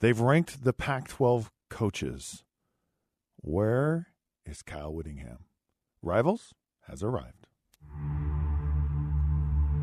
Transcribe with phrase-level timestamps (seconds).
[0.00, 2.42] They've ranked the Pac 12 coaches.
[3.36, 4.06] Where
[4.46, 5.44] is Kyle Whittingham?
[6.00, 6.54] Rivals
[6.86, 7.46] has arrived.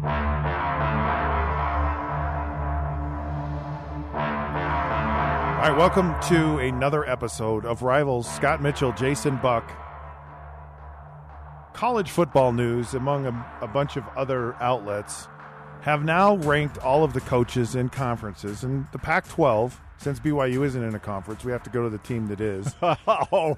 [0.03, 0.09] All
[5.61, 8.27] right, welcome to another episode of Rivals.
[8.27, 9.71] Scott Mitchell, Jason Buck.
[11.73, 15.27] College football news, among a, a bunch of other outlets,
[15.81, 18.63] have now ranked all of the coaches in conferences.
[18.63, 21.89] And the Pac 12, since BYU isn't in a conference, we have to go to
[21.89, 22.75] the team that is.
[22.81, 23.57] oh,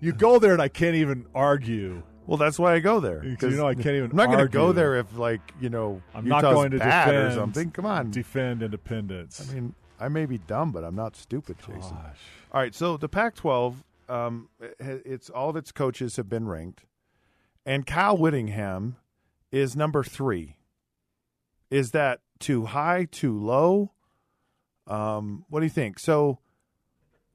[0.00, 2.02] you go there and I can't even argue.
[2.26, 3.20] Well, that's why I go there.
[3.20, 4.10] Because you know, I can't even.
[4.10, 6.78] I'm not going to go there if, like, you know, I'm Utah's not going to
[6.78, 7.70] bad defend or something.
[7.70, 8.10] Come on.
[8.10, 9.48] defend independence.
[9.48, 11.96] I mean, I may be dumb, but I'm not stupid, Jason.
[11.96, 12.18] Gosh.
[12.52, 13.76] All right, so the Pac-12,
[14.08, 14.48] um,
[14.78, 16.84] it's all of its coaches have been ranked,
[17.66, 18.96] and Kyle Whittingham
[19.52, 20.56] is number three.
[21.70, 23.92] Is that too high, too low?
[24.86, 25.98] Um, what do you think?
[25.98, 26.38] So,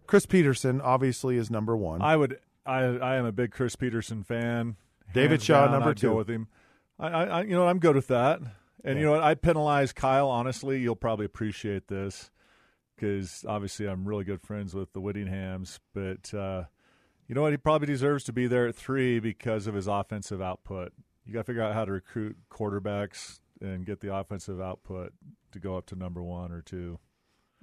[0.08, 2.02] Chris Petersen obviously is number one.
[2.02, 2.40] I would.
[2.66, 4.76] I I am a big Chris Petersen fan.
[5.14, 6.10] David Hands Shaw, down, number I'd two.
[6.10, 6.48] Go with him.
[7.00, 8.40] I, I, I, you know, I'm good with that.
[8.84, 9.24] And you know what?
[9.24, 10.30] I'd penalize Kyle.
[10.30, 12.32] Honestly, you'll probably appreciate this
[12.96, 15.80] because obviously I'm really good friends with the Whittinghams.
[15.94, 16.66] But uh,
[17.28, 17.54] you know what?
[17.54, 20.92] He probably deserves to be there at three because of his offensive output.
[21.26, 25.14] You got to figure out how to recruit quarterbacks and get the offensive output
[25.54, 27.00] to go up to number one or two.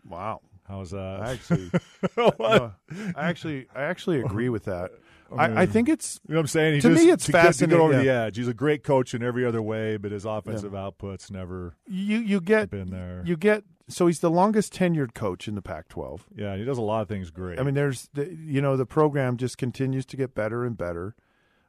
[0.08, 1.20] wow, How's that?
[1.20, 1.70] I actually,
[2.16, 2.72] no,
[3.16, 4.92] I actually, I actually agree with that.
[5.36, 6.75] I, I think it's You know what I'm saying?
[6.77, 8.03] He To just, me, it's to get- to fascinating, get over yeah.
[8.03, 8.36] the edge.
[8.36, 12.41] He's a great coach in every other way, but his offensive output's never you you
[12.41, 13.22] get been there.
[13.25, 16.20] you get so he's the longest tenured coach in the Pac-12.
[16.36, 17.58] yeah, he does a lot of things great.
[17.58, 21.14] I mean, there's the, you know the program just continues to get better and better.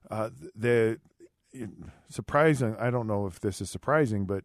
[0.09, 1.00] Uh, the
[2.09, 4.44] surprising, I don't know if this is surprising, but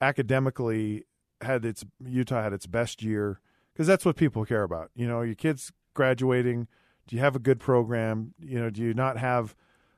[0.00, 1.04] academically
[1.42, 3.40] had its Utah had its best year
[3.72, 4.90] because that's what people care about.
[4.94, 6.68] You know, your kids graduating.
[7.06, 8.34] Do you have a good program?
[8.40, 9.54] You know, do you not have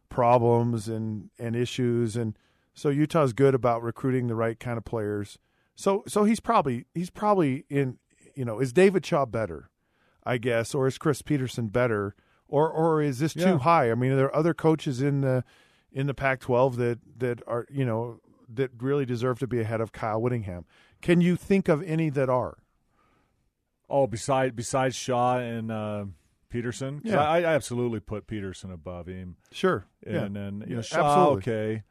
[0.09, 2.17] problems and and issues?
[2.17, 2.37] And
[2.75, 5.39] so Utah's good about recruiting the right kind of players.
[5.75, 7.99] So so he's probably he's probably in.
[8.35, 9.69] You know, is David Shaw better?
[10.25, 12.15] I guess, or is Chris Petersen better,
[12.47, 13.59] or or is this too Yeah.
[13.59, 13.91] high?
[13.91, 15.43] I mean, are there other coaches in the
[15.93, 19.93] in the Pac-12 that that are you know that really deserve to be ahead of
[19.93, 20.65] Kyle Whittingham?
[21.03, 22.59] Can you think of any that are?
[23.91, 26.05] oh, besides besides Shaw and uh,
[26.51, 27.23] Petersen, Yeah.
[27.23, 31.53] I, I absolutely put Petersen above him, Sure, and yeah, then you know Shaw, absolutely.
[31.53, 31.83] okay,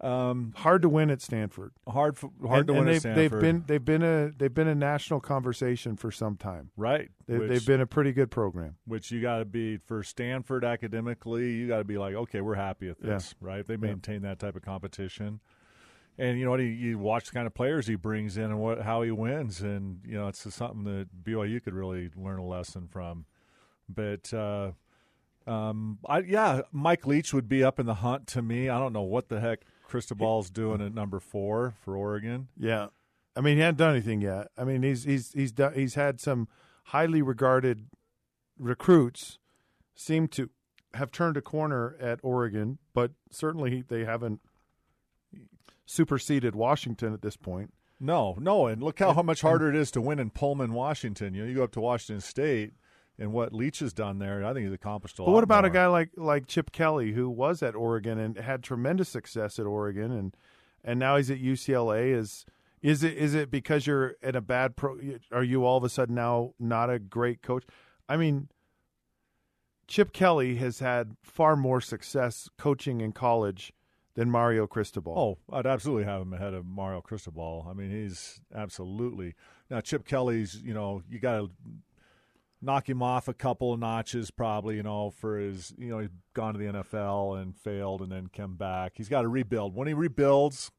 [0.00, 1.72] um, hard to win at Stanford.
[1.88, 4.74] hard hard and, to win they've, Stanford, They've been they've been a they've been a
[4.74, 6.70] national conversation for some time.
[6.76, 7.10] right.
[7.26, 8.76] They, which, they've been a pretty good program.
[8.86, 11.50] which you got to be for Stanford academically.
[11.54, 13.14] You got to be like, okay, we're happy with Yeah.
[13.14, 13.66] this, right?
[13.66, 15.40] They maintain that type of competition,
[16.18, 16.60] and you know what?
[16.60, 20.00] You watch the kind of players he brings in and what how he wins, and
[20.06, 23.24] you know it's just something that BYU could really learn a lesson from.
[23.88, 24.72] But uh,
[25.46, 28.68] um, I yeah, Mike Leach would be up in the hunt to me.
[28.68, 32.48] I don't know what the heck Cristobal's doing at number four for Oregon.
[32.58, 32.88] Yeah,
[33.34, 34.48] I mean he hadn't done anything yet.
[34.58, 36.48] I mean he's he's he's done, he's had some
[36.84, 37.86] highly regarded
[38.58, 39.38] recruits
[39.94, 40.50] seem to
[40.94, 44.40] have turned a corner at Oregon, but certainly they haven't
[45.84, 47.72] superseded Washington at this point.
[47.98, 51.32] No, no, and look how, how much harder it is to win in Pullman, Washington.
[51.32, 52.72] You know, you go up to Washington State,
[53.18, 55.26] and what Leach has done there, I think he's accomplished a lot.
[55.26, 58.62] But what about a guy like like Chip Kelly who was at Oregon and had
[58.62, 60.36] tremendous success at Oregon and
[60.84, 62.44] and now he's at UCLA is
[62.82, 64.98] is it is it because you're in a bad pro
[65.32, 67.64] are you all of a sudden now not a great coach?
[68.08, 68.48] I mean
[69.88, 73.72] Chip Kelly has had far more success coaching in college
[74.14, 75.16] than Mario Cristobal.
[75.16, 77.66] Oh, I'd absolutely have him ahead of Mario Cristobal.
[77.70, 79.34] I mean, he's absolutely
[79.70, 80.56] now Chip Kelly's.
[80.56, 81.50] You know, you got to
[82.60, 84.76] knock him off a couple of notches, probably.
[84.76, 85.74] You know, for his.
[85.78, 88.92] You know, he's gone to the NFL and failed, and then come back.
[88.96, 89.74] He's got to rebuild.
[89.74, 90.70] When he rebuilds,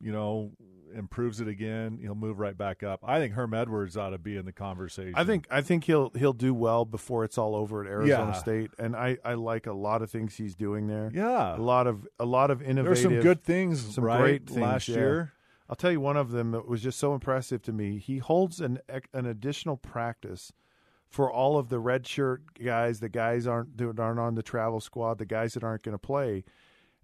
[0.00, 0.52] you know,
[0.94, 3.00] improves it again, he'll move right back up.
[3.02, 5.14] I think Herm Edwards ought to be in the conversation.
[5.16, 8.38] I think I think he'll he'll do well before it's all over at Arizona Yeah.
[8.38, 11.10] State and I, I like a lot of things he's doing there.
[11.14, 13.94] Yeah, A lot of a lot of innovative there's some good things.
[13.94, 14.96] some right, great things, last yeah.
[14.96, 15.32] year.
[15.68, 17.98] I'll tell you one of them that was just so impressive to me.
[17.98, 18.78] He holds an
[19.14, 20.52] an additional practice
[21.12, 24.80] for all of the red shirt guys, the guys aren't that aren't on the travel
[24.80, 26.42] squad, the guys that aren't going to play,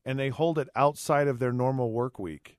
[0.02, 2.56] and they hold it outside of their normal work week.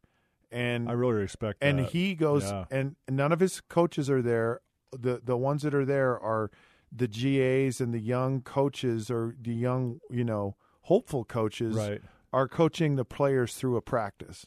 [0.52, 1.90] And I really respect and that.
[1.90, 2.66] he goes Yeah.
[2.70, 4.62] and none of his coaches are there.
[4.92, 6.52] The the ones that are there are
[6.92, 12.02] the GAs and the young coaches or the young, you know, hopeful coaches right.
[12.32, 14.46] are coaching the players through a practice.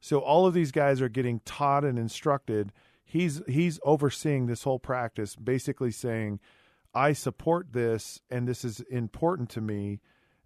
[0.00, 2.72] So all of these guys are getting taught and instructed.
[3.06, 6.40] He's he's overseeing this whole practice, basically saying,
[6.92, 10.00] "I support this, and this is important to me."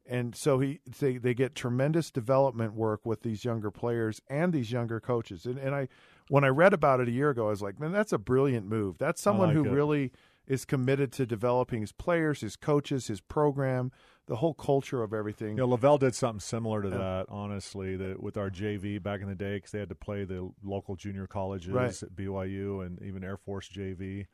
[0.06, 4.70] And so he they, they get tremendous development work with these younger players and these
[4.70, 5.46] younger coaches.
[5.46, 5.88] And and I
[6.28, 8.66] when I read about it a year ago, I was like, man, that's a brilliant
[8.66, 8.98] move.
[8.98, 9.70] That's someone like who it.
[9.70, 10.12] really
[10.50, 13.92] is committed to developing his players, his coaches, his program,
[14.26, 15.50] the whole culture of everything.
[15.50, 19.28] You know, LaVell did something similar to that, honestly, that with our JV back in
[19.28, 22.02] the day, because they had to play the local junior colleges Right.
[22.02, 24.26] at BYU and even Air Force JV.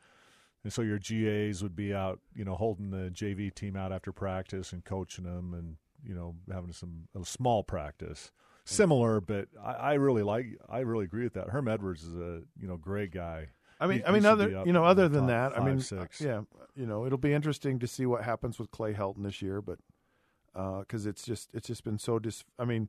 [0.64, 4.10] And so your GAs would be out, you know, holding the JV team out after
[4.10, 8.32] practice and coaching them and, you know, having some a small practice.
[8.64, 11.50] Similar, but I, I really like, I really agree with that.
[11.50, 13.48] Herm Edwards is a, you know, great guy.
[13.80, 16.20] I mean, He- I mean, other you know, other than that, I mean, six.
[16.20, 16.42] yeah,
[16.74, 19.78] you know, it'll be interesting to see what happens with Clay Helton this year, but
[20.54, 22.88] uh, because it's just it's just been so dis, I mean,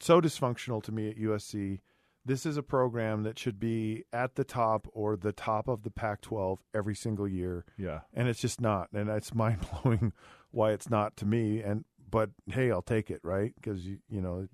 [0.00, 1.80] so dysfunctional to me at USC.
[2.22, 5.90] This is a program that should be at the top or the top of the
[5.90, 8.00] Pac-12 every single year, Yeah.
[8.12, 10.12] and it's just not, and it's mind blowing
[10.50, 11.62] why it's not to me.
[11.62, 13.54] And but hey, I'll take it, right?
[13.54, 14.48] Because you you know,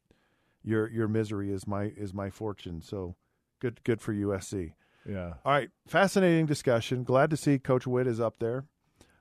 [0.63, 2.83] your your misery is my is my fortune.
[2.83, 3.17] So
[3.59, 4.75] good good for USC.
[5.09, 5.35] Yeah.
[5.45, 7.05] All right, fascinating discussion.
[7.05, 8.65] Glad to see Coach Whitt is up there.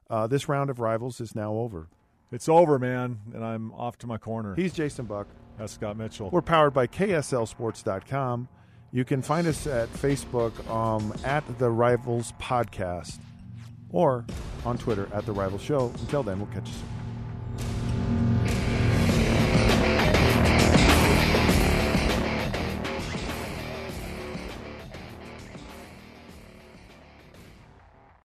[0.10, 1.90] Uh, this round of rivals is now over.
[2.32, 4.56] It's over, man, and I'm off to my corner.
[4.56, 5.28] He's Jason Buck.
[5.58, 6.30] That's Scott Mitchell.
[6.32, 8.48] We're powered by KSLSports.com.
[8.92, 13.20] You can find us at Facebook um, at the Rivals Podcast
[13.90, 14.26] or
[14.66, 15.92] on Twitter at the Rivals Show.
[16.00, 17.05] Until then, we'll catch you soon.